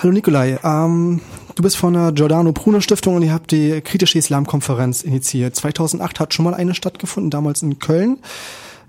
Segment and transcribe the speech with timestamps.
[0.00, 1.20] Hallo Nikolai, ähm,
[1.56, 5.56] du bist von der Giordano Bruno Stiftung und ihr habt die kritische Islamkonferenz initiiert.
[5.56, 8.18] 2008 hat schon mal eine stattgefunden, damals in Köln.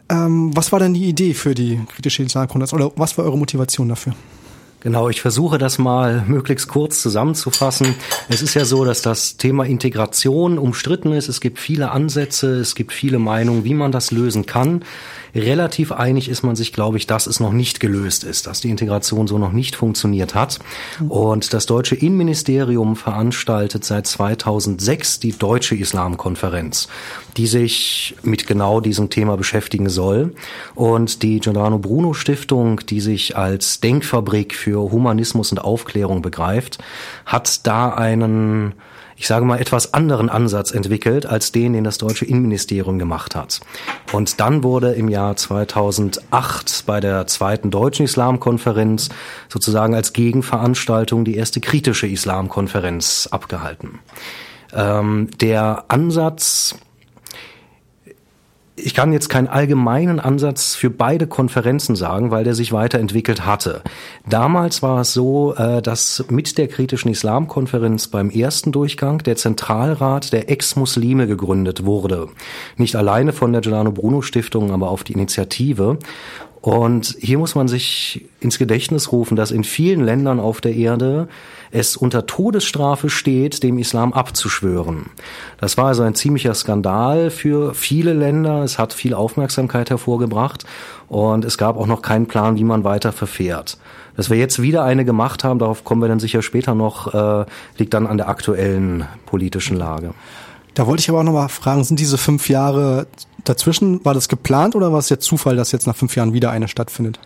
[0.07, 3.89] Ähm, was war denn die Idee für die kritische Islamkonferenz oder was war eure Motivation
[3.89, 4.13] dafür?
[4.81, 7.95] Genau, ich versuche das mal möglichst kurz zusammenzufassen.
[8.29, 11.27] Es ist ja so, dass das Thema Integration umstritten ist.
[11.27, 14.85] Es gibt viele Ansätze, es gibt viele Meinungen, wie man das lösen kann.
[15.35, 18.69] Relativ einig ist man sich, glaube ich, dass es noch nicht gelöst ist, dass die
[18.69, 20.59] Integration so noch nicht funktioniert hat.
[21.07, 26.87] Und das deutsche Innenministerium veranstaltet seit 2006 die Deutsche Islamkonferenz,
[27.37, 30.33] die sich mit genau diesem Thema beschäftigen soll.
[30.75, 36.79] Und die Giordano Bruno Stiftung, die sich als Denkfabrik für Humanismus und Aufklärung begreift,
[37.25, 38.73] hat da einen
[39.19, 43.59] ich sage mal, etwas anderen Ansatz entwickelt als den, den das deutsche Innenministerium gemacht hat.
[44.13, 49.09] Und dann wurde im Jahr 2008 bei der zweiten deutschen Islamkonferenz
[49.49, 53.99] sozusagen als Gegenveranstaltung die erste kritische Islamkonferenz abgehalten.
[54.73, 56.75] Ähm, der Ansatz
[58.83, 63.81] ich kann jetzt keinen allgemeinen Ansatz für beide Konferenzen sagen, weil der sich weiterentwickelt hatte.
[64.27, 70.33] Damals war es so, äh, dass mit der kritischen Islamkonferenz beim ersten Durchgang der Zentralrat
[70.33, 72.29] der Ex-Muslime gegründet wurde.
[72.77, 75.97] Nicht alleine von der Giordano Bruno Stiftung, aber auf die Initiative.
[76.61, 81.29] Und hier muss man sich ins Gedächtnis rufen, dass in vielen Ländern auf der Erde
[81.71, 85.05] es unter Todesstrafe steht, dem Islam abzuschwören.
[85.59, 88.63] Das war also ein ziemlicher Skandal für viele Länder.
[88.63, 90.65] Es hat viel Aufmerksamkeit hervorgebracht
[91.07, 93.77] und es gab auch noch keinen Plan, wie man weiter verfährt.
[94.17, 97.45] Dass wir jetzt wieder eine gemacht haben, darauf kommen wir dann sicher später noch, äh,
[97.77, 100.13] liegt dann an der aktuellen politischen Lage.
[100.73, 103.07] Da wollte ich aber auch noch mal fragen, sind diese fünf Jahre
[103.43, 106.51] dazwischen, war das geplant oder war es jetzt Zufall, dass jetzt nach fünf Jahren wieder
[106.51, 107.19] eine stattfindet?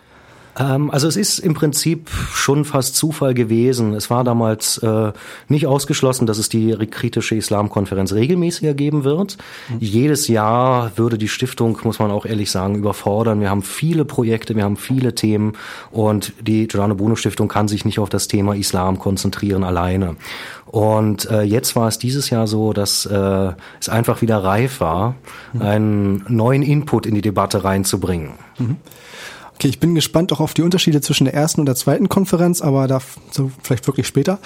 [0.58, 3.94] Ähm, also es ist im Prinzip schon fast Zufall gewesen.
[3.94, 5.12] Es war damals äh,
[5.48, 9.36] nicht ausgeschlossen, dass es die kritische Islamkonferenz regelmäßiger geben wird.
[9.68, 9.76] Mhm.
[9.80, 13.40] Jedes Jahr würde die Stiftung, muss man auch ehrlich sagen, überfordern.
[13.40, 15.54] Wir haben viele Projekte, wir haben viele Themen
[15.90, 20.16] und die Giordano Bruno Stiftung kann sich nicht auf das Thema Islam konzentrieren alleine.
[20.66, 25.14] Und äh, jetzt war es dieses Jahr so, dass äh, es einfach wieder reif war,
[25.52, 25.62] mhm.
[25.62, 28.30] einen neuen Input in die Debatte reinzubringen.
[28.58, 28.76] Mhm.
[29.54, 32.60] Okay, ich bin gespannt auch auf die Unterschiede zwischen der ersten und der zweiten Konferenz,
[32.60, 33.00] aber da
[33.30, 34.38] so vielleicht wirklich später.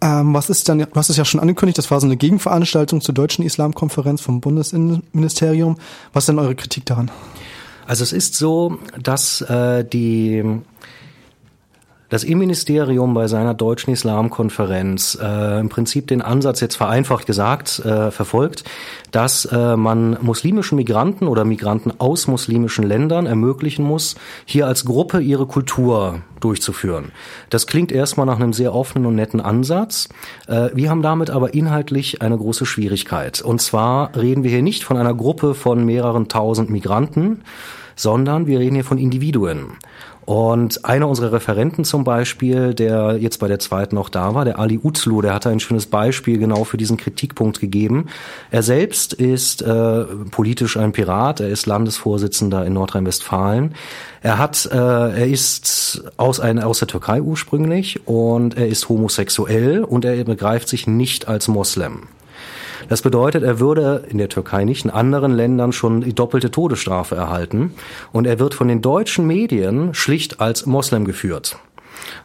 [0.00, 3.00] Ähm, was ist dann, du hast es ja schon angekündigt, das war so eine Gegenveranstaltung
[3.00, 5.76] zur deutschen Islamkonferenz vom Bundesinnenministerium.
[6.12, 7.10] Was ist denn eure Kritik daran?
[7.86, 10.44] Also es ist so, dass äh, die
[12.08, 18.10] das Innenministerium bei seiner deutschen Islamkonferenz äh, im Prinzip den Ansatz jetzt vereinfacht gesagt äh,
[18.10, 18.64] verfolgt,
[19.10, 25.20] dass äh, man muslimischen Migranten oder Migranten aus muslimischen Ländern ermöglichen muss, hier als Gruppe
[25.20, 27.12] ihre Kultur durchzuführen.
[27.50, 30.08] Das klingt erstmal nach einem sehr offenen und netten Ansatz.
[30.46, 33.42] Äh, wir haben damit aber inhaltlich eine große Schwierigkeit.
[33.42, 37.42] Und zwar reden wir hier nicht von einer Gruppe von mehreren tausend Migranten,
[37.96, 39.72] sondern wir reden hier von Individuen.
[40.28, 44.58] Und einer unserer Referenten zum Beispiel, der jetzt bei der zweiten noch da war, der
[44.58, 48.08] Ali Uzlu, der hatte ein schönes Beispiel genau für diesen Kritikpunkt gegeben.
[48.50, 53.74] Er selbst ist äh, politisch ein Pirat, er ist Landesvorsitzender in Nordrhein-Westfalen.
[54.20, 59.82] Er hat, äh, er ist aus, ein, aus der Türkei ursprünglich und er ist homosexuell
[59.82, 62.02] und er begreift sich nicht als Moslem.
[62.88, 67.14] Das bedeutet, er würde in der Türkei nicht, in anderen Ländern schon die doppelte Todesstrafe
[67.14, 67.74] erhalten.
[68.12, 71.58] Und er wird von den deutschen Medien schlicht als Moslem geführt.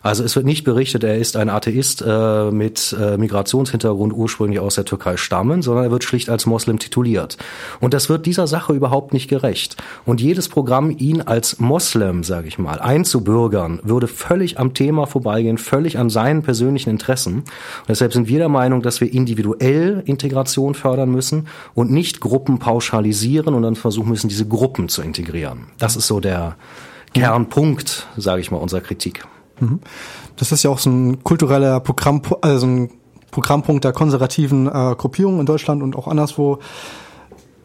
[0.01, 4.75] Also es wird nicht berichtet, er ist ein Atheist äh, mit äh, Migrationshintergrund ursprünglich aus
[4.75, 7.37] der Türkei stammen, sondern er wird schlicht als Moslem tituliert.
[7.79, 9.77] Und das wird dieser Sache überhaupt nicht gerecht.
[10.05, 15.57] Und jedes Programm, ihn als Moslem, sage ich mal, einzubürgern, würde völlig am Thema vorbeigehen,
[15.57, 17.35] völlig an seinen persönlichen Interessen.
[17.35, 22.59] Und deshalb sind wir der Meinung, dass wir individuell Integration fördern müssen und nicht Gruppen
[22.59, 25.67] pauschalisieren und dann versuchen müssen, diese Gruppen zu integrieren.
[25.77, 26.55] Das ist so der
[27.13, 29.25] Kernpunkt, sage ich mal, unserer Kritik.
[29.63, 29.79] Mhm.
[30.35, 32.89] Das ist ja auch so ein kultureller Programm, also ein
[33.31, 36.59] Programmpunkt der konservativen äh, Gruppierungen in Deutschland und auch anderswo,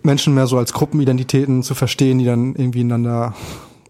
[0.02, 3.34] Menschen mehr so als Gruppenidentitäten zu verstehen, die dann irgendwie ineinander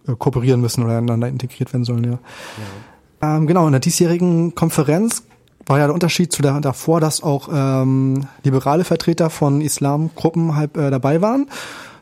[0.07, 2.11] äh, kooperieren müssen oder ineinander integriert werden sollen, ja.
[2.11, 3.37] ja.
[3.37, 5.25] Ähm, genau, in der diesjährigen Konferenz
[5.67, 10.77] war ja der Unterschied zu der davor, dass auch ähm, liberale Vertreter von Islamgruppen halt
[10.77, 11.47] äh, dabei waren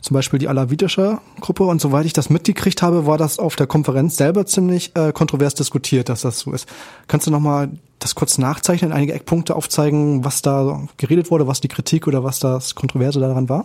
[0.06, 1.64] zum Beispiel die alawitische Gruppe.
[1.64, 5.55] Und soweit ich das mitgekriegt habe, war das auf der Konferenz selber ziemlich äh, kontrovers
[5.55, 6.69] diskutiert, dass das so ist.
[7.08, 11.69] Kannst du nochmal das kurz nachzeichnen, einige Eckpunkte aufzeigen, was da geredet wurde, was die
[11.69, 13.64] Kritik oder was das Kontroverse daran war?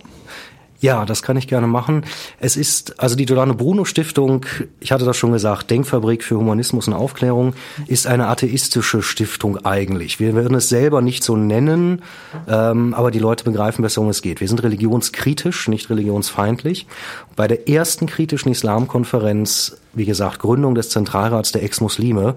[0.82, 2.04] Ja, das kann ich gerne machen.
[2.40, 4.48] Es ist, also die Giordano Bruno Stiftung,
[4.80, 7.54] ich hatte das schon gesagt, Denkfabrik für Humanismus und Aufklärung,
[7.86, 10.20] ist eine atheistische Stiftung eigentlich.
[10.20, 12.02] Wir werden es selber nicht so nennen,
[12.48, 14.42] ähm, aber die Leute begreifen besser, worum es geht.
[14.42, 16.88] Wir sind religionskritisch, nicht religionsfeindlich.
[17.36, 22.36] Bei der ersten kritischen Islamkonferenz, wie gesagt, Gründung des Zentralrats der Ex-Muslime,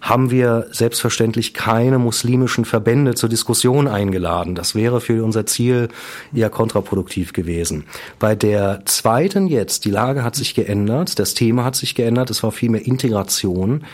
[0.00, 4.54] haben wir selbstverständlich keine muslimischen Verbände zur Diskussion eingeladen.
[4.54, 5.88] Das wäre für unser Ziel
[6.34, 7.84] eher kontraproduktiv gewesen.
[8.18, 12.42] Bei der zweiten jetzt, die Lage hat sich geändert, das Thema hat sich geändert, es
[12.42, 13.84] war viel mehr Integration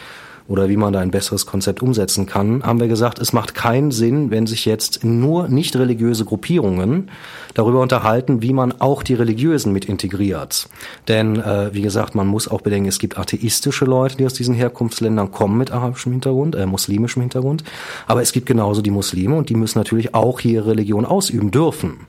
[0.48, 3.90] oder wie man da ein besseres Konzept umsetzen kann, haben wir gesagt, es macht keinen
[3.90, 7.10] Sinn, wenn sich jetzt nur nicht religiöse Gruppierungen
[7.54, 10.68] darüber unterhalten, wie man auch die Religiösen mit integriert.
[11.08, 14.54] Denn, äh, wie gesagt, man muss auch bedenken, es gibt atheistische Leute, die aus diesen
[14.54, 17.64] Herkunftsländern kommen mit arabischem Hintergrund, äh, muslimischem Hintergrund.
[18.06, 22.06] Aber es gibt genauso die Muslime und die müssen natürlich auch hier Religion ausüben dürfen.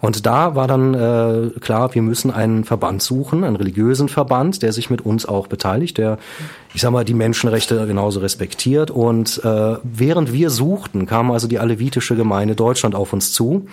[0.00, 4.72] Und da war dann äh, klar, wir müssen einen Verband suchen, einen religiösen Verband, der
[4.72, 6.18] sich mit uns auch beteiligt, der,
[6.74, 8.90] ich sag mal, die Menschenrechte genauso respektiert.
[8.90, 13.66] Und äh, während wir suchten, kam also die alevitische Gemeinde Deutschland auf uns zu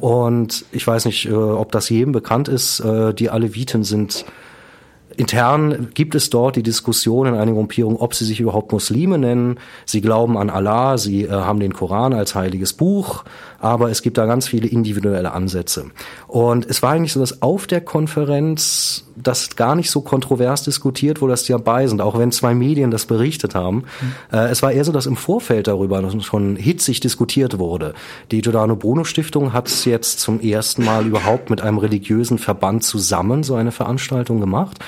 [0.00, 2.80] und ich weiß nicht, äh, ob das jedem bekannt ist.
[2.80, 4.24] Äh, die Aleviten sind
[5.16, 9.58] Intern gibt es dort die Diskussion in einigen Gruppierungen, ob sie sich überhaupt Muslime nennen.
[9.84, 13.24] Sie glauben an Allah, sie äh, haben den Koran als heiliges Buch,
[13.58, 15.86] aber es gibt da ganz viele individuelle Ansätze.
[16.26, 21.20] Und es war eigentlich so, dass auf der Konferenz das gar nicht so kontrovers diskutiert
[21.20, 23.84] wurde, dass die dabei sind, auch wenn zwei Medien das berichtet haben.
[24.00, 24.14] Mhm.
[24.32, 27.94] Äh, es war eher so, dass im Vorfeld darüber schon hitzig diskutiert wurde.
[28.30, 32.84] Die Giordano Bruno Stiftung hat es jetzt zum ersten Mal überhaupt mit einem religiösen Verband
[32.84, 34.78] zusammen so eine Veranstaltung gemacht.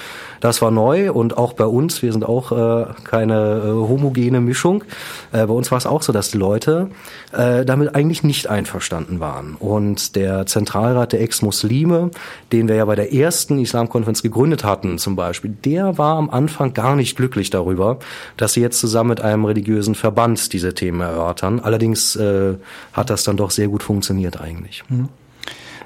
[0.40, 4.82] Das war neu und auch bei uns, wir sind auch äh, keine äh, homogene Mischung.
[5.30, 6.88] Äh, bei uns war es auch so, dass die Leute
[7.32, 9.54] äh, damit eigentlich nicht einverstanden waren.
[9.54, 12.10] Und der Zentralrat der Ex-Muslime,
[12.50, 16.74] den wir ja bei der ersten Islamkonferenz gegründet hatten zum Beispiel, der war am Anfang
[16.74, 17.98] gar nicht glücklich darüber,
[18.36, 21.60] dass sie jetzt zusammen mit einem religiösen Verband diese Themen erörtern.
[21.60, 22.54] Allerdings äh,
[22.92, 24.82] hat das dann doch sehr gut funktioniert eigentlich.
[24.88, 25.08] Mhm.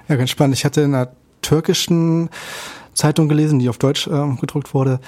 [0.08, 0.56] Ja, ganz spannend.
[0.56, 1.08] Ich hatte in einer
[1.42, 2.30] türkischen
[2.96, 5.00] Zeitung gelesen, die auf Deutsch äh, gedruckt wurde,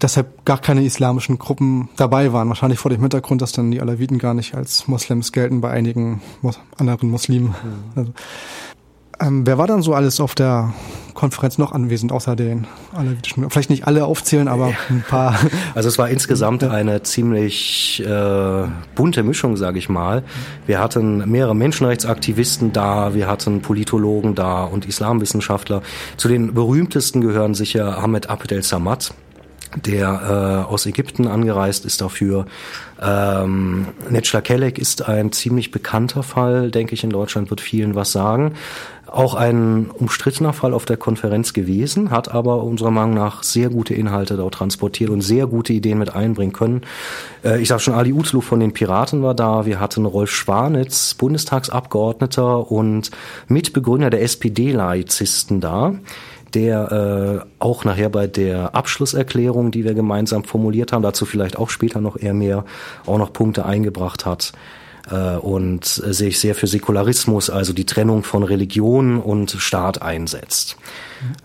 [0.00, 2.48] deshalb gar keine islamischen Gruppen dabei waren.
[2.48, 6.22] Wahrscheinlich vor dem Hintergrund, dass dann die Alawiten gar nicht als Moslems gelten bei einigen
[6.76, 7.48] anderen Muslimen.
[7.48, 7.54] Mhm.
[7.96, 8.12] Also,
[9.20, 10.72] ähm, wer war dann so alles auf der
[11.14, 13.50] Konferenz noch anwesend, außer den alawitischen?
[13.50, 15.38] Vielleicht nicht alle aufzählen, aber ein paar.
[15.74, 18.62] Also es war insgesamt eine ziemlich äh,
[18.94, 20.22] bunte Mischung, sage ich mal.
[20.66, 25.82] Wir hatten mehrere Menschenrechtsaktivisten da, wir hatten Politologen da und Islamwissenschaftler.
[26.16, 29.12] Zu den berühmtesten gehören sicher Ahmed Abdel Samad,
[29.86, 32.46] der äh, aus Ägypten angereist ist dafür.
[33.00, 38.12] Ähm, Netschla Kelek ist ein ziemlich bekannter Fall, denke ich, in Deutschland wird vielen was
[38.12, 38.54] sagen.
[39.12, 43.92] Auch ein umstrittener Fall auf der Konferenz gewesen, hat aber unserer Meinung nach sehr gute
[43.92, 46.82] Inhalte dort transportiert und sehr gute Ideen mit einbringen können.
[47.44, 49.66] Äh, ich sage schon, Ali Utlu von den Piraten war da.
[49.66, 53.10] Wir hatten Rolf Schwanitz, Bundestagsabgeordneter und
[53.48, 55.94] Mitbegründer der SPD-Laizisten da
[56.54, 61.70] der äh, auch nachher bei der Abschlusserklärung, die wir gemeinsam formuliert haben, dazu vielleicht auch
[61.70, 62.64] später noch eher mehr,
[63.06, 64.52] auch noch Punkte eingebracht hat.
[65.10, 70.02] Äh, und äh, sehe ich sehr für Säkularismus, also die Trennung von Religion und Staat
[70.02, 70.76] einsetzt.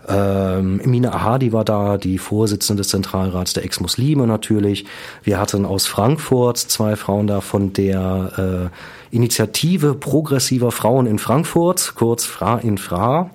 [0.08, 4.86] Ähm, Mina Ahadi war da, die Vorsitzende des Zentralrats der Ex-Muslime natürlich.
[5.22, 11.94] Wir hatten aus Frankfurt zwei Frauen da von der äh, Initiative progressiver Frauen in Frankfurt,
[11.94, 13.30] kurz Fra in Fra.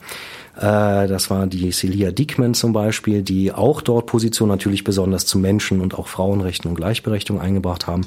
[0.57, 5.39] Äh, das war die Celia Diekmann zum Beispiel, die auch dort Position natürlich besonders zu
[5.39, 8.01] Menschen und auch Frauenrechten und Gleichberechtigung eingebracht haben.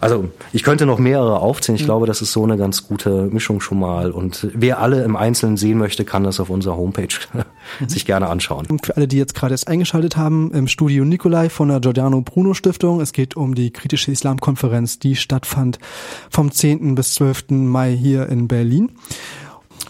[0.00, 1.76] Also ich könnte noch mehrere aufzählen.
[1.76, 1.86] Ich mhm.
[1.86, 4.10] glaube, das ist so eine ganz gute Mischung schon mal.
[4.10, 7.14] Und wer alle im Einzelnen sehen möchte, kann das auf unserer Homepage
[7.86, 8.66] sich gerne anschauen.
[8.66, 12.20] Und für alle, die jetzt gerade erst eingeschaltet haben, im Studio Nikolai von der Giordano
[12.22, 13.00] Bruno Stiftung.
[13.00, 15.78] Es geht um die kritische Islamkonferenz, die stattfand
[16.30, 16.94] vom 10.
[16.94, 17.50] bis 12.
[17.50, 18.90] Mai hier in Berlin.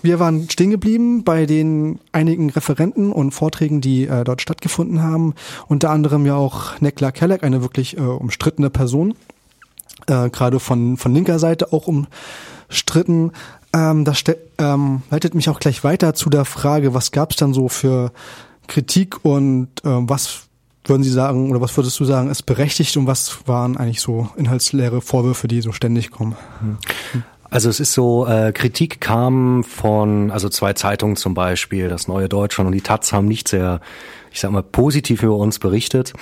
[0.03, 5.35] Wir waren stehen geblieben bei den einigen Referenten und Vorträgen, die äh, dort stattgefunden haben.
[5.69, 9.15] Unter anderem ja auch Nekla Kellek, eine wirklich äh, umstrittene Person,
[10.09, 13.33] äh, gerade von, von linker Seite auch umstritten.
[13.73, 14.25] Ähm, das
[14.59, 18.12] ähm, leitet mich auch gleich weiter zu der Frage, was gab es dann so für
[18.67, 20.49] Kritik und äh, was
[20.85, 24.29] würden Sie sagen oder was würdest du sagen, ist berechtigt und was waren eigentlich so
[24.37, 26.37] inhaltsleere Vorwürfe, die so ständig kommen?
[26.61, 27.23] Hm.
[27.52, 32.26] Also es ist so, äh, Kritik kam von, also zwei Zeitungen zum Beispiel, das Neue
[32.26, 33.82] Deutschland und die Taz haben nicht sehr,
[34.30, 36.14] ich sag mal, positiv über uns berichtet.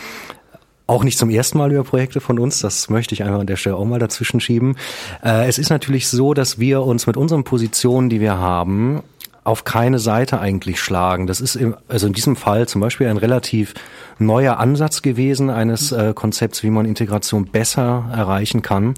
[0.88, 3.54] Auch nicht zum ersten Mal über Projekte von uns, das möchte ich einfach an der
[3.54, 4.74] Stelle auch mal dazwischen schieben.
[5.22, 9.04] Äh, es ist natürlich so, dass wir uns mit unseren Positionen, die wir haben,
[9.44, 11.28] auf keine Seite eigentlich schlagen.
[11.28, 13.74] Das ist im, also in diesem Fall zum Beispiel ein relativ
[14.20, 18.94] neuer Ansatz gewesen eines äh, Konzepts, wie man Integration besser erreichen kann.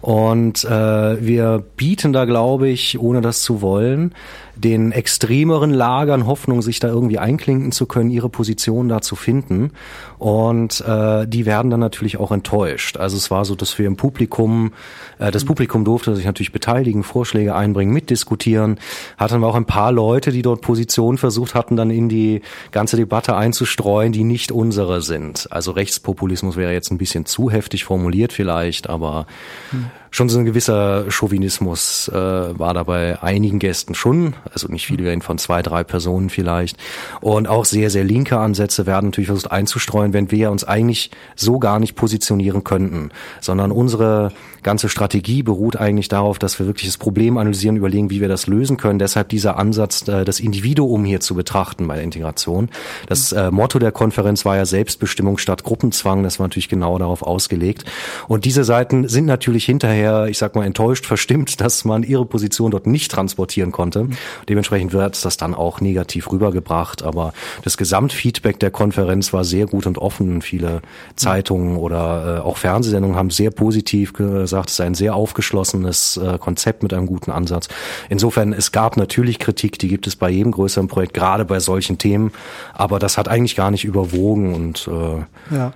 [0.00, 4.14] Und äh, wir bieten da, glaube ich, ohne das zu wollen,
[4.56, 9.72] den extremeren Lagern Hoffnung, sich da irgendwie einklinken zu können, ihre Position da zu finden.
[10.18, 12.96] Und äh, die werden dann natürlich auch enttäuscht.
[12.96, 14.72] Also es war so, dass wir im Publikum,
[15.18, 18.78] äh, das Publikum durfte sich natürlich beteiligen, Vorschläge einbringen, mitdiskutieren.
[19.18, 22.40] Hatten wir auch ein paar Leute, die dort Positionen versucht hatten, dann in die
[22.72, 25.48] ganze Debatte einzustreuen, die nicht unsere sind.
[25.50, 29.26] Also Rechtspopulismus wäre jetzt ein bisschen zu heftig formuliert vielleicht, aber
[29.70, 29.86] hm
[30.16, 35.04] schon so ein gewisser Chauvinismus äh, war da bei einigen Gästen schon, also nicht viele,
[35.04, 36.78] wir reden von zwei, drei Personen vielleicht.
[37.20, 41.58] Und auch sehr, sehr linke Ansätze werden natürlich versucht einzustreuen, wenn wir uns eigentlich so
[41.58, 43.10] gar nicht positionieren könnten,
[43.42, 44.32] sondern unsere
[44.66, 48.48] ganze Strategie beruht eigentlich darauf, dass wir wirklich das Problem analysieren, überlegen, wie wir das
[48.48, 48.98] lösen können.
[48.98, 52.68] Deshalb dieser Ansatz, äh, das Individuum hier zu betrachten bei der Integration.
[53.06, 56.24] Das äh, Motto der Konferenz war ja Selbstbestimmung statt Gruppenzwang.
[56.24, 57.84] Das war natürlich genau darauf ausgelegt.
[58.26, 62.72] Und diese Seiten sind natürlich hinterher, ich sag mal, enttäuscht, verstimmt, dass man ihre Position
[62.72, 64.08] dort nicht transportieren konnte.
[64.48, 67.04] Dementsprechend wird das dann auch negativ rübergebracht.
[67.04, 67.32] Aber
[67.62, 70.42] das Gesamtfeedback der Konferenz war sehr gut und offen.
[70.42, 70.82] Viele
[71.14, 76.16] Zeitungen oder äh, auch Fernsehsendungen haben sehr positiv gesagt, gesagt, es sei ein sehr aufgeschlossenes
[76.16, 77.68] äh, Konzept mit einem guten Ansatz.
[78.08, 81.98] Insofern, es gab natürlich Kritik, die gibt es bei jedem größeren Projekt, gerade bei solchen
[81.98, 82.32] Themen,
[82.72, 85.72] aber das hat eigentlich gar nicht überwogen und äh, ja.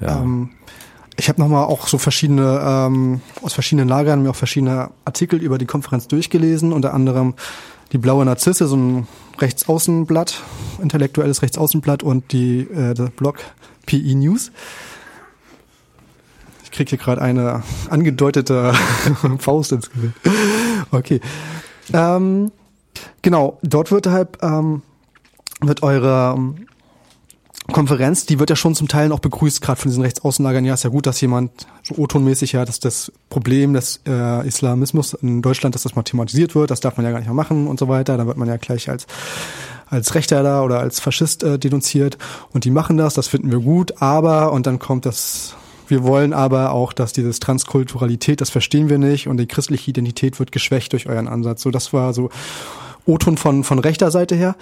[0.00, 0.22] ja.
[0.22, 0.50] Ähm
[1.16, 5.58] ich habe nochmal auch so verschiedene, ähm, aus verschiedenen Lagern mir auch verschiedene Artikel über
[5.58, 7.34] die Konferenz durchgelesen, unter anderem
[7.92, 9.06] die Blaue Narzisse, so ein
[9.38, 10.40] Rechtsaußenblatt,
[10.80, 13.36] intellektuelles Rechtsaußenblatt und die äh, der Blog
[13.84, 14.50] PE News.
[16.70, 18.72] Ich kriege hier gerade eine angedeutete
[19.38, 20.14] Faust ins Gesicht.
[20.92, 21.20] Okay.
[21.92, 22.52] Ähm,
[23.22, 24.82] genau, dort wird halt ähm,
[25.60, 26.66] wird eure ähm,
[27.72, 30.64] Konferenz, die wird ja schon zum Teil noch begrüßt, gerade von diesen Rechtsaußenlagern.
[30.64, 35.14] Ja, ist ja gut, dass jemand so O-Ton-mäßig ja, dass das Problem des äh, Islamismus
[35.14, 37.66] in Deutschland, dass das mal thematisiert wird, das darf man ja gar nicht mehr machen
[37.66, 38.16] und so weiter.
[38.16, 39.06] Dann wird man ja gleich als
[39.86, 42.16] als Rechter da oder als Faschist äh, denunziert
[42.52, 45.56] und die machen das, das finden wir gut, aber und dann kommt das
[45.90, 50.38] wir wollen aber auch, dass dieses Transkulturalität, das verstehen wir nicht und die christliche Identität
[50.38, 51.62] wird geschwächt durch euren Ansatz.
[51.62, 52.30] So, das war so
[53.06, 54.56] O-Ton von, von rechter Seite her.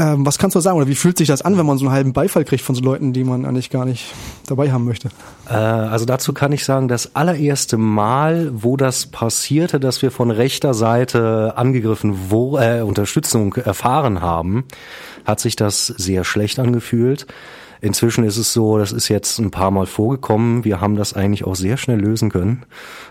[0.00, 1.94] Ähm, was kannst du sagen oder wie fühlt sich das an, wenn man so einen
[1.94, 4.06] halben Beifall kriegt von so Leuten, die man eigentlich gar nicht
[4.46, 5.10] dabei haben möchte?
[5.46, 10.30] Äh, also dazu kann ich sagen, das allererste Mal, wo das passierte, dass wir von
[10.30, 14.64] rechter Seite angegriffen, wo äh, Unterstützung erfahren haben,
[15.26, 17.26] hat sich das sehr schlecht angefühlt.
[17.80, 20.64] Inzwischen ist es so, das ist jetzt ein paar Mal vorgekommen.
[20.64, 22.64] Wir haben das eigentlich auch sehr schnell lösen können,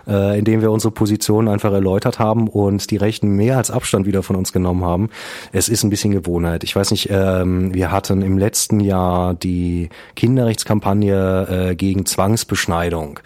[0.08, 4.24] äh, indem wir unsere Position einfach erläutert haben und die Rechten mehr als Abstand wieder
[4.24, 5.10] von uns genommen haben.
[5.52, 6.64] Es ist ein bisschen Gewohnheit.
[6.64, 13.20] Ich weiß nicht, ähm, wir hatten im letzten Jahr die Kinderrechtskampagne äh, gegen Zwangsbeschneidung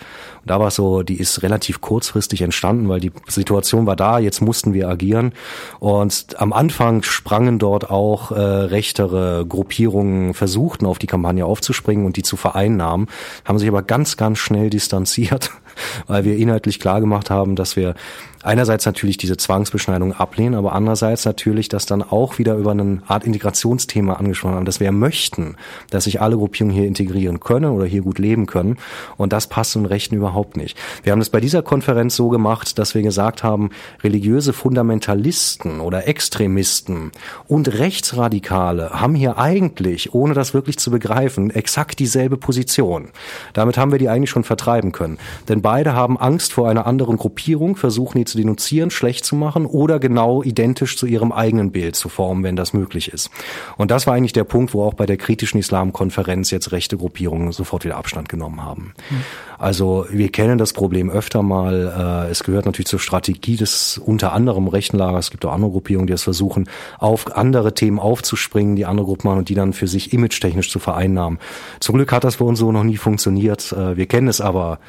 [0.46, 4.42] da war es so, die ist relativ kurzfristig entstanden, weil die Situation war da, jetzt
[4.42, 5.34] mussten wir agieren.
[5.80, 12.18] Und am Anfang sprangen dort auch äh, rechtere Gruppierungen, versuchten auf die Kampagne aufzuspringen und
[12.18, 13.08] die zu vereinnahmen,
[13.46, 15.52] haben sich aber ganz, ganz schnell distanziert,
[16.08, 17.96] weil wir inhaltlich klar gemacht haben, dass wir
[18.44, 23.24] einerseits natürlich diese Zwangsbeschneidung ablehnen, aber andererseits natürlich das dann auch wieder über eine Art
[23.26, 25.56] Integrationsthema angesprochen haben, dass wir möchten,
[25.90, 28.78] dass sich alle Gruppierungen hier integrieren können oder hier gut leben können.
[29.18, 30.78] Und das passt den Rechten überhaupt nicht.
[31.04, 33.72] Wir haben es bei dieser Konferenz so gemacht, dass wir gesagt haben,
[34.04, 37.12] religiöse Fundamentalisten oder Extremisten
[37.48, 43.10] und Rechtsradikale haben hier eigentlich, ohne das wirklich zu begreifen, exakt dieselbe Position.
[43.54, 45.18] Damit haben wir die eigentlich schon vertreiben können.
[45.48, 49.66] Denn beide haben Angst vor einer anderen Gruppierung, versuchen die zu denunzieren, schlecht zu machen
[49.66, 53.32] oder genau identisch zu ihrem eigenen Bild zu formen, wenn das möglich ist.
[53.78, 57.52] Und das war eigentlich der Punkt, wo auch bei der kritischen Islamkonferenz jetzt rechte Gruppierungen
[57.52, 58.94] sofort wieder Abstand genommen haben.
[59.10, 59.24] Mhm.
[59.58, 62.26] Also wir kennen das Problem öfter mal.
[62.28, 65.26] Äh, es gehört natürlich zur Strategie des unter anderem rechten Lagers.
[65.26, 69.30] Es gibt auch andere Gruppierungen, die es versuchen, auf andere Themen aufzuspringen, die andere Gruppen
[69.30, 71.40] machen und die dann für sich image-technisch zu vereinnahmen.
[71.80, 73.72] Zum Glück hat das bei uns so noch nie funktioniert.
[73.72, 74.80] Äh, wir kennen es aber,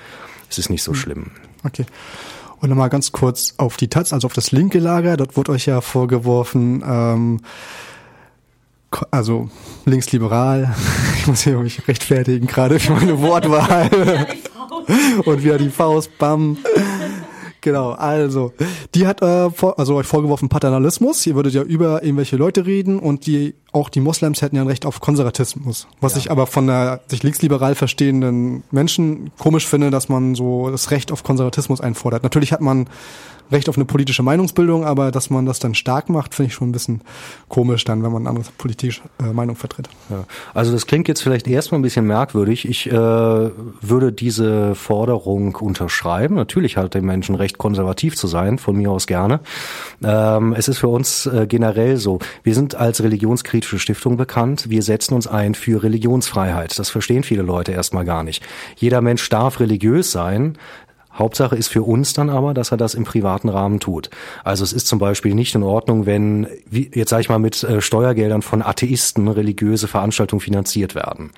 [0.54, 0.96] es ist nicht so mhm.
[0.96, 1.30] schlimm.
[1.64, 1.84] Okay.
[2.60, 5.16] Und nochmal ganz kurz auf die Taz, also auf das linke Lager.
[5.16, 7.40] Dort wurde euch ja vorgeworfen, ähm,
[9.10, 9.50] also
[9.84, 10.74] linksliberal.
[11.24, 13.88] Ich muss hier mich rechtfertigen, gerade für meine Wortwahl.
[15.24, 16.58] Und wieder die Faust, bam.
[17.64, 18.52] Genau, also
[18.94, 21.26] die hat äh, vor, also euch vorgeworfen Paternalismus.
[21.26, 24.68] Ihr würdet ja über irgendwelche Leute reden und die auch die Moslems hätten ja ein
[24.68, 25.88] Recht auf Konservatismus.
[25.98, 26.18] Was ja.
[26.18, 31.10] ich aber von der sich linksliberal verstehenden Menschen komisch finde, dass man so das Recht
[31.10, 32.22] auf Konservatismus einfordert.
[32.22, 32.86] Natürlich hat man
[33.52, 36.68] Recht auf eine politische Meinungsbildung, aber dass man das dann stark macht, finde ich schon
[36.70, 37.02] ein bisschen
[37.48, 39.88] komisch dann, wenn man eine andere politische äh, Meinung vertritt.
[40.10, 40.24] Ja.
[40.54, 42.68] Also das klingt jetzt vielleicht erstmal ein bisschen merkwürdig.
[42.68, 46.36] Ich äh, würde diese Forderung unterschreiben.
[46.36, 49.40] Natürlich hat der Menschen Recht, konservativ zu sein, von mir aus gerne.
[50.02, 52.18] Ähm, es ist für uns äh, generell so.
[52.42, 54.70] Wir sind als religionskritische Stiftung bekannt.
[54.70, 56.78] Wir setzen uns ein für Religionsfreiheit.
[56.78, 58.42] Das verstehen viele Leute erstmal gar nicht.
[58.76, 60.58] Jeder Mensch darf religiös sein.
[61.14, 64.10] Hauptsache ist für uns dann aber, dass er das im privaten Rahmen tut.
[64.42, 67.62] Also es ist zum Beispiel nicht in Ordnung, wenn, wie, jetzt sage ich mal, mit
[67.62, 71.30] äh, Steuergeldern von Atheisten religiöse Veranstaltungen finanziert werden.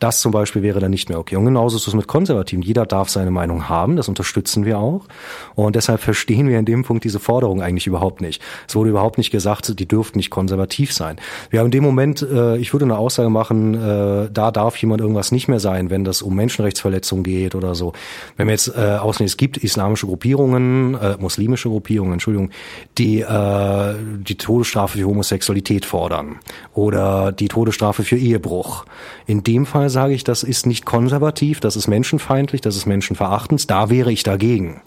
[0.00, 1.36] Das zum Beispiel wäre dann nicht mehr okay.
[1.36, 2.62] Und genauso ist es mit Konservativen.
[2.62, 5.06] Jeder darf seine Meinung haben, das unterstützen wir auch.
[5.54, 8.42] Und deshalb verstehen wir in dem Punkt diese Forderung eigentlich überhaupt nicht.
[8.68, 11.16] Es wurde überhaupt nicht gesagt, die dürften nicht konservativ sein.
[11.50, 15.00] Wir haben in dem Moment, äh, ich würde eine Aussage machen, äh, da darf jemand
[15.00, 17.94] irgendwas nicht mehr sein, wenn das um Menschenrechtsverletzungen geht oder so.
[18.36, 22.50] Wenn wir jetzt äh, aus es gibt islamische Gruppierungen, äh, muslimische Gruppierungen, Entschuldigung,
[22.98, 26.36] die äh, die Todesstrafe für Homosexualität fordern
[26.74, 28.84] oder die Todesstrafe für Ehebruch.
[29.26, 33.70] In dem Fall sage ich, das ist nicht konservativ, das ist menschenfeindlich, das ist menschenverachtend,
[33.70, 34.82] da wäre ich dagegen.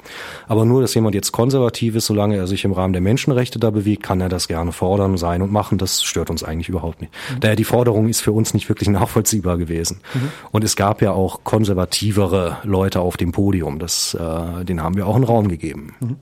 [0.47, 3.71] Aber nur, dass jemand jetzt konservativ ist, solange er sich im Rahmen der Menschenrechte da
[3.71, 5.77] bewegt, kann er das gerne fordern, sein und machen.
[5.77, 7.13] Das stört uns eigentlich überhaupt nicht.
[7.31, 7.39] Mhm.
[7.39, 9.99] Daher die Forderung ist für uns nicht wirklich nachvollziehbar gewesen.
[10.13, 10.31] Mhm.
[10.51, 13.79] Und es gab ja auch konservativere Leute auf dem Podium.
[13.79, 15.93] Das, äh, den haben wir auch einen Raum gegeben.
[15.99, 16.15] Mhm.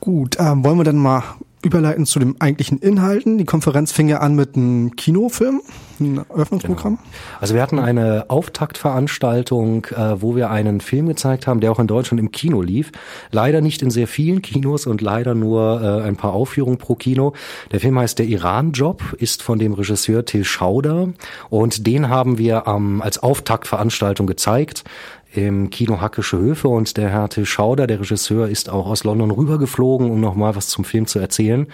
[0.00, 1.22] Gut, ähm, wollen wir dann mal
[1.62, 3.36] überleiten zu den eigentlichen Inhalten.
[3.36, 5.60] Die Konferenz fing ja an mit einem Kinofilm,
[6.00, 6.96] ein Eröffnungsprogramm.
[6.96, 7.08] Genau.
[7.38, 11.86] Also wir hatten eine Auftaktveranstaltung, äh, wo wir einen Film gezeigt haben, der auch in
[11.86, 12.92] Deutschland im Kino lief.
[13.30, 17.34] Leider nicht in sehr vielen Kinos und leider nur äh, ein paar Aufführungen pro Kino.
[17.72, 21.10] Der Film heißt Der Iran-Job, ist von dem Regisseur Till Schauder
[21.50, 24.84] und den haben wir ähm, als Auftaktveranstaltung gezeigt
[25.32, 29.30] im Kino Hackische Höfe und der Herr Till Schauder, der Regisseur, ist auch aus London
[29.30, 31.68] rübergeflogen, um nochmal was zum Film zu erzählen.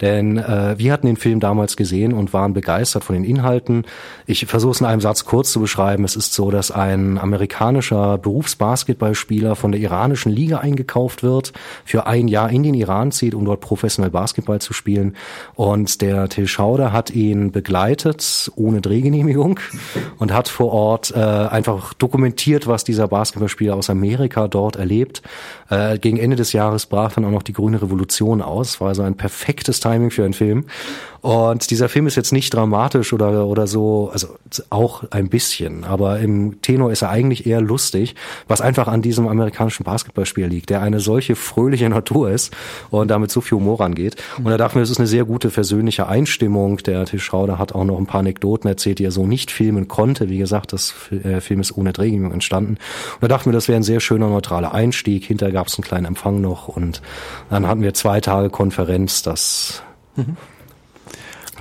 [0.00, 3.84] Denn äh, wir hatten den Film damals gesehen und waren begeistert von den Inhalten.
[4.26, 6.04] Ich versuche es in einem Satz kurz zu beschreiben.
[6.04, 11.52] Es ist so, dass ein amerikanischer Berufsbasketballspieler von der iranischen Liga eingekauft wird,
[11.84, 15.16] für ein Jahr in den Iran zieht, um dort professionell Basketball zu spielen.
[15.54, 19.58] Und der Till Schauder hat ihn begleitet, ohne Drehgenehmigung,
[20.18, 25.22] und hat vor Ort äh, einfach dokumentiert, was dieser dieser Basketballspieler aus Amerika dort erlebt.
[25.70, 28.78] Äh, gegen Ende des Jahres brach dann auch noch die Grüne Revolution aus.
[28.80, 30.66] War also ein perfektes Timing für einen Film.
[31.20, 34.28] Und dieser Film ist jetzt nicht dramatisch oder, oder so, also
[34.70, 38.14] auch ein bisschen, aber im Tenor ist er eigentlich eher lustig,
[38.48, 42.56] was einfach an diesem amerikanischen Basketballspiel liegt, der eine solche fröhliche Natur ist
[42.90, 44.16] und damit so viel Humor angeht.
[44.38, 46.78] Und da dachten wir, es ist eine sehr gute versöhnliche Einstimmung.
[46.78, 49.88] Der Tisch Schauder hat auch noch ein paar Anekdoten erzählt, die er so nicht filmen
[49.88, 50.30] konnte.
[50.30, 52.78] Wie gesagt, das äh, Film ist ohne Drehgenehmigung entstanden.
[53.14, 55.24] Und da dachten wir, das wäre ein sehr schöner, neutraler Einstieg.
[55.24, 57.02] Hinterher gab es einen kleinen Empfang noch und
[57.50, 59.82] dann hatten wir zwei Tage Konferenz, das
[60.16, 60.36] mhm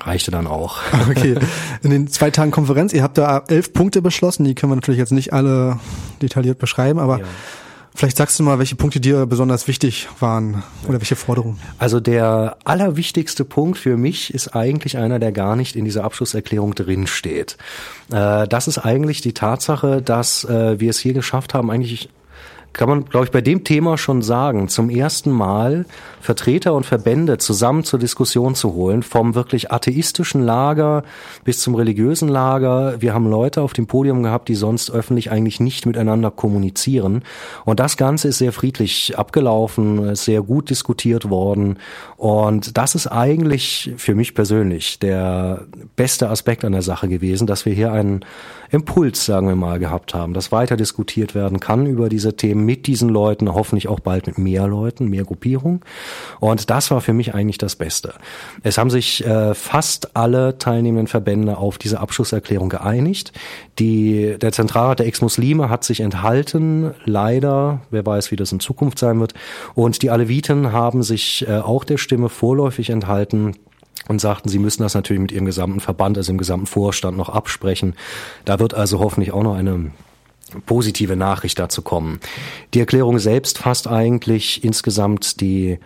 [0.02, 0.80] reichte dann auch.
[1.10, 1.36] Okay.
[1.82, 5.00] In den zwei Tagen Konferenz, ihr habt da elf Punkte beschlossen, die können wir natürlich
[5.00, 5.80] jetzt nicht alle
[6.22, 7.26] detailliert beschreiben, aber ja.
[8.00, 11.60] Vielleicht sagst du mal, welche Punkte dir besonders wichtig waren oder welche Forderungen?
[11.80, 16.76] Also der allerwichtigste Punkt für mich ist eigentlich einer, der gar nicht in dieser Abschlusserklärung
[16.76, 17.58] drin steht.
[18.10, 22.10] Äh, das ist eigentlich die Tatsache, dass äh, wir es hier geschafft haben, eigentlich
[22.74, 25.86] kann man, glaube ich, bei dem Thema schon sagen, zum ersten Mal
[26.22, 31.04] Vertreter und Verbände zusammen zur Diskussion zu holen, vom wirklich atheistischen Lager
[31.44, 33.02] bis zum religiösen Lager.
[33.02, 37.24] Wir haben Leute auf dem Podium gehabt, die sonst öffentlich eigentlich nicht miteinander kommunizieren.
[37.66, 41.80] Und das Ganze ist sehr friedlich abgelaufen, sehr gut diskutiert worden.
[42.20, 45.62] Und das ist eigentlich für mich persönlich der
[45.96, 48.26] beste Aspekt an der Sache gewesen, dass wir hier einen
[48.72, 52.88] Impuls, sagen wir mal, gehabt haben, dass weiter diskutiert werden kann über diese Themen mit
[52.88, 55.80] diesen Leuten, hoffentlich auch bald mit mehr Leuten, mehr Gruppierungen.
[56.42, 58.14] Und das war für mich eigentlich das Beste.
[58.64, 63.32] Es haben sich äh, fast alle teilnehmenden Verbände auf diese Abschlusserklärung geeinigt.
[63.80, 69.00] Die, der Zentralrat der Ex-Muslime hat sich enthalten, leider, wer weiß, wie das in Zukunft
[69.00, 69.34] sein wird.
[69.74, 73.56] Und die Aleviten haben sich äh, auch der Stimme vorläufig enthalten
[74.08, 77.30] und sagten, sie müssen das natürlich mit ihrem gesamten Verband, also im gesamten Vorstand noch
[77.30, 77.94] absprechen.
[78.46, 79.92] Da wird also hoffentlich auch noch eine
[80.66, 82.20] positive Nachricht dazu kommen.
[82.74, 85.78] Die Erklärung selbst fasst eigentlich insgesamt die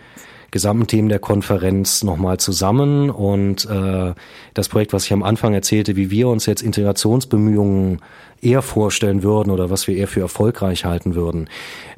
[0.50, 4.14] gesamten Themen der Konferenz nochmal zusammen und äh,
[4.54, 8.00] das Projekt, was ich am Anfang erzählte, wie wir uns jetzt Integrationsbemühungen
[8.44, 11.48] eher vorstellen würden oder was wir eher für erfolgreich halten würden.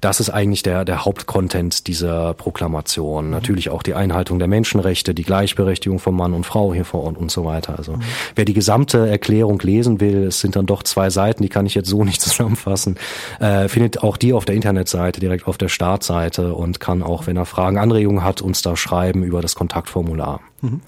[0.00, 3.26] Das ist eigentlich der, der Hauptcontent dieser Proklamation.
[3.26, 3.30] Mhm.
[3.30, 7.16] Natürlich auch die Einhaltung der Menschenrechte, die Gleichberechtigung von Mann und Frau hier vor Ort
[7.16, 7.76] und so weiter.
[7.78, 8.02] Also mhm.
[8.34, 11.74] wer die gesamte Erklärung lesen will, es sind dann doch zwei Seiten, die kann ich
[11.74, 12.96] jetzt so nicht zusammenfassen,
[13.40, 17.36] äh, findet auch die auf der Internetseite, direkt auf der Startseite und kann auch, wenn
[17.36, 20.40] er Fragen, Anregungen hat, uns da schreiben über das Kontaktformular.
[20.62, 20.80] Mhm.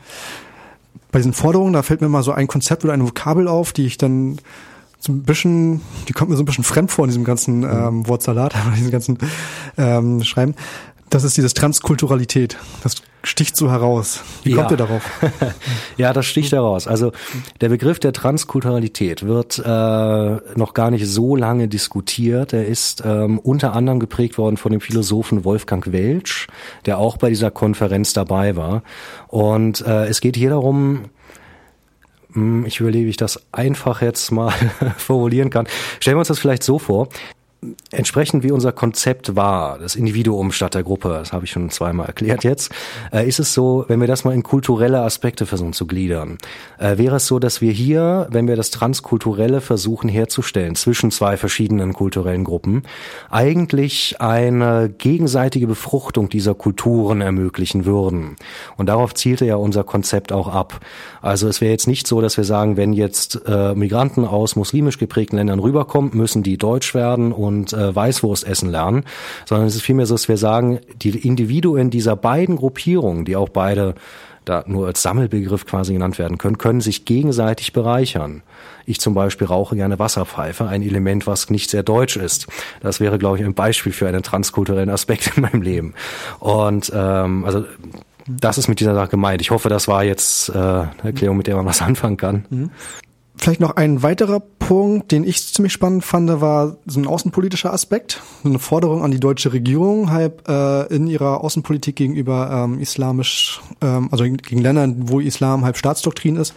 [1.11, 3.87] Bei diesen Forderungen, da fällt mir mal so ein Konzept oder eine Vokabel auf, die
[3.87, 4.39] ich dann
[4.99, 7.65] so ein bisschen, die kommt mir so ein bisschen fremd vor in diesem ganzen mhm.
[7.65, 9.19] ähm, Wortsalat, in diesem ganzen
[9.77, 10.55] ähm, Schreiben.
[11.11, 12.59] Das ist dieses Transkulturalität.
[12.83, 14.23] Das sticht so heraus.
[14.43, 14.73] Wie kommt ja.
[14.73, 15.03] ihr darauf?
[15.97, 16.87] ja, das sticht heraus.
[16.87, 17.13] Also
[17.61, 22.53] der Begriff der Transkulturalität wird äh, noch gar nicht so lange diskutiert.
[22.53, 26.47] Er ist ähm, unter anderem geprägt worden von dem Philosophen Wolfgang Welsch,
[26.85, 28.83] der auch bei dieser Konferenz dabei war.
[29.29, 31.07] Und äh, es geht hier darum,
[32.67, 34.53] ich überlege, wie ich das einfach jetzt mal
[34.97, 35.67] formulieren kann.
[36.01, 37.09] Stellen wir uns das vielleicht so vor
[37.91, 42.07] entsprechend wie unser Konzept war, das Individuum statt der Gruppe, das habe ich schon zweimal
[42.07, 42.71] erklärt jetzt,
[43.13, 46.39] äh, ist es so, wenn wir das mal in kulturelle Aspekte versuchen zu gliedern,
[46.79, 51.37] äh, wäre es so, dass wir hier, wenn wir das Transkulturelle versuchen herzustellen zwischen zwei
[51.37, 52.85] verschiedenen kulturellen Gruppen,
[53.29, 58.37] eigentlich eine gegenseitige Befruchtung dieser Kulturen ermöglichen würden.
[58.77, 60.81] Und darauf zielte ja unser Konzept auch ab.
[61.23, 64.99] Also es wäre jetzt nicht so, dass wir sagen, wenn jetzt äh, Migranten aus muslimisch
[64.99, 69.05] geprägten Ländern rüberkommen, müssen die deutsch werden und äh, Weißwurst essen lernen,
[69.45, 73.49] sondern es ist vielmehr so, dass wir sagen, die Individuen dieser beiden Gruppierungen, die auch
[73.49, 73.95] beide
[74.49, 78.43] da nur als Sammelbegriff quasi genannt werden können, können sich gegenseitig bereichern.
[78.87, 82.47] Ich zum Beispiel rauche gerne Wasserpfeife, ein Element, was nicht sehr deutsch ist.
[82.81, 85.95] Das wäre, glaube ich, ein Beispiel für einen transkulturellen Aspekt in meinem Leben.
[86.41, 87.65] Und ähm, also
[88.27, 89.41] das ist mit dieser Sache gemeint.
[89.41, 92.45] Ich hoffe, das war jetzt äh, eine Erklärung, mit der man was anfangen kann.
[92.51, 92.71] Mhm.
[93.41, 98.21] Vielleicht noch ein weiterer Punkt, den ich ziemlich spannend fand, war so ein außenpolitischer Aspekt,
[98.45, 104.09] eine Forderung an die deutsche Regierung, halb äh, in ihrer Außenpolitik gegenüber ähm, islamisch, ähm,
[104.11, 106.55] also gegen Ländern, wo Islam halb Staatsdoktrin ist,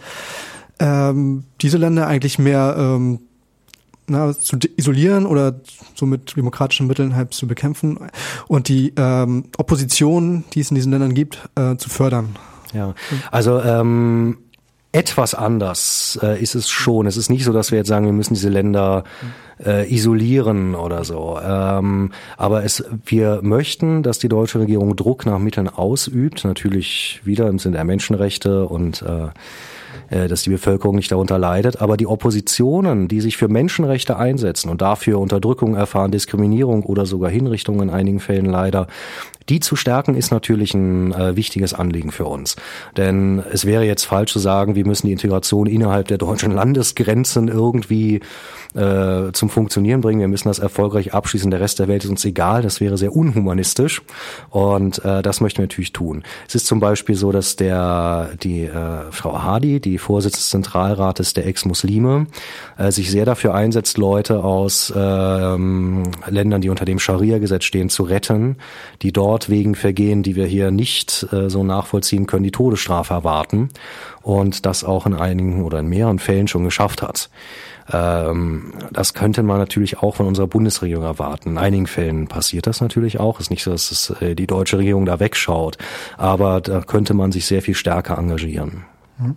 [0.80, 3.20] ähm, diese Länder eigentlich mehr ähm,
[4.08, 5.60] na, zu isolieren oder
[5.94, 7.98] so mit demokratischen Mitteln halb zu bekämpfen
[8.48, 12.36] und die ähm, Opposition, die es in diesen Ländern gibt, äh, zu fördern.
[12.74, 12.94] Ja,
[13.30, 14.38] also ähm,
[14.92, 17.06] etwas anders äh, ist es schon.
[17.06, 19.04] Es ist nicht so, dass wir jetzt sagen, wir müssen diese Länder
[19.64, 21.38] äh, isolieren oder so.
[21.42, 27.48] Ähm, aber es, wir möchten, dass die deutsche Regierung Druck nach Mitteln ausübt, natürlich wieder
[27.48, 29.28] im Sinne der Menschenrechte und äh,
[30.12, 31.80] äh, dass die Bevölkerung nicht darunter leidet.
[31.80, 37.30] Aber die Oppositionen, die sich für Menschenrechte einsetzen und dafür Unterdrückung erfahren, Diskriminierung oder sogar
[37.30, 38.88] Hinrichtung in einigen Fällen leider,
[39.48, 42.56] die zu stärken ist natürlich ein äh, wichtiges Anliegen für uns.
[42.96, 47.48] Denn es wäre jetzt falsch zu sagen, wir müssen die Integration innerhalb der deutschen Landesgrenzen
[47.48, 48.20] irgendwie
[48.74, 50.20] äh, zum Funktionieren bringen.
[50.20, 51.50] Wir müssen das erfolgreich abschließen.
[51.50, 52.62] Der Rest der Welt ist uns egal.
[52.62, 54.02] Das wäre sehr unhumanistisch.
[54.50, 56.22] Und äh, das möchten wir natürlich tun.
[56.48, 61.34] Es ist zum Beispiel so, dass der die äh, Frau Hadi, die Vorsitzende des Zentralrates
[61.34, 62.26] der Ex-Muslime,
[62.78, 68.04] äh, sich sehr dafür einsetzt, Leute aus ähm, Ländern, die unter dem Scharia-Gesetz stehen, zu
[68.04, 68.56] retten,
[69.02, 73.70] die dort wegen Vergehen, die wir hier nicht äh, so nachvollziehen können, die Todesstrafe erwarten
[74.22, 77.30] und das auch in einigen oder in mehreren Fällen schon geschafft hat.
[77.92, 81.50] Ähm, das könnte man natürlich auch von unserer Bundesregierung erwarten.
[81.50, 83.38] In einigen Fällen passiert das natürlich auch.
[83.38, 85.78] Es ist nicht so, dass es, äh, die deutsche Regierung da wegschaut,
[86.16, 88.84] aber da könnte man sich sehr viel stärker engagieren.
[89.18, 89.36] Mhm.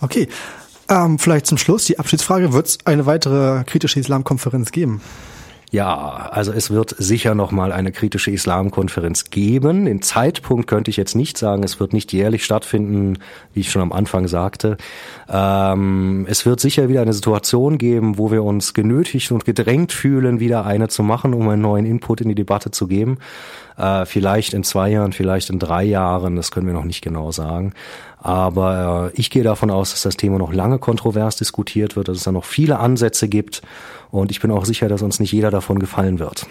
[0.00, 0.28] Okay.
[0.88, 2.52] Ähm, vielleicht zum Schluss die Abschiedsfrage.
[2.52, 5.00] Wird es eine weitere kritische Islamkonferenz geben?
[5.72, 9.86] Ja, also es wird sicher noch mal eine kritische Islamkonferenz geben.
[9.86, 11.64] Den Zeitpunkt könnte ich jetzt nicht sagen.
[11.64, 13.18] Es wird nicht jährlich stattfinden,
[13.52, 14.76] wie ich schon am Anfang sagte.
[15.28, 20.38] Ähm, es wird sicher wieder eine Situation geben, wo wir uns genötigt und gedrängt fühlen,
[20.38, 23.18] wieder eine zu machen, um einen neuen Input in die Debatte zu geben.
[23.76, 27.32] Äh, vielleicht in zwei Jahren, vielleicht in drei Jahren, das können wir noch nicht genau
[27.32, 27.72] sagen.
[28.26, 32.16] Aber äh, ich gehe davon aus, dass das Thema noch lange kontrovers diskutiert wird, dass
[32.16, 33.62] es da noch viele Ansätze gibt.
[34.10, 36.44] Und ich bin auch sicher, dass uns nicht jeder davon gefallen wird.